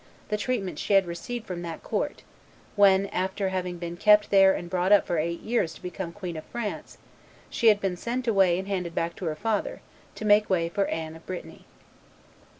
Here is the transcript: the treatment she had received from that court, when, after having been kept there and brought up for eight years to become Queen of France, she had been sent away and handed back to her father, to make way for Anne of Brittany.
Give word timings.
the 0.29 0.35
treatment 0.37 0.79
she 0.79 0.93
had 0.95 1.05
received 1.05 1.45
from 1.45 1.61
that 1.61 1.83
court, 1.83 2.23
when, 2.75 3.05
after 3.09 3.49
having 3.49 3.77
been 3.77 3.95
kept 3.95 4.31
there 4.31 4.51
and 4.51 4.67
brought 4.67 4.91
up 4.91 5.05
for 5.05 5.19
eight 5.19 5.41
years 5.41 5.75
to 5.75 5.79
become 5.83 6.11
Queen 6.11 6.35
of 6.35 6.43
France, 6.45 6.97
she 7.51 7.67
had 7.67 7.79
been 7.79 7.95
sent 7.95 8.27
away 8.27 8.57
and 8.57 8.67
handed 8.67 8.95
back 8.95 9.15
to 9.15 9.25
her 9.25 9.35
father, 9.35 9.79
to 10.15 10.25
make 10.25 10.49
way 10.49 10.67
for 10.69 10.87
Anne 10.87 11.15
of 11.15 11.23
Brittany. 11.27 11.65